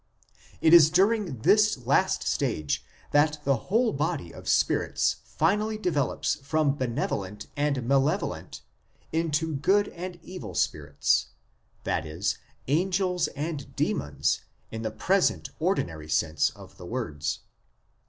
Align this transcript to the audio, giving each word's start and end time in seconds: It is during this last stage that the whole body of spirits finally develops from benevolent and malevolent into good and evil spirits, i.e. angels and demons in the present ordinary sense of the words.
It 0.61 0.73
is 0.73 0.89
during 0.89 1.41
this 1.41 1.85
last 1.85 2.27
stage 2.27 2.83
that 3.11 3.37
the 3.43 3.55
whole 3.69 3.93
body 3.93 4.33
of 4.33 4.49
spirits 4.49 5.17
finally 5.25 5.77
develops 5.77 6.37
from 6.37 6.75
benevolent 6.75 7.45
and 7.55 7.87
malevolent 7.87 8.61
into 9.11 9.53
good 9.53 9.89
and 9.89 10.17
evil 10.23 10.55
spirits, 10.55 11.27
i.e. 11.85 12.23
angels 12.67 13.27
and 13.27 13.75
demons 13.75 14.41
in 14.71 14.81
the 14.81 14.89
present 14.89 15.51
ordinary 15.59 16.09
sense 16.09 16.49
of 16.49 16.77
the 16.77 16.85
words. 16.87 17.41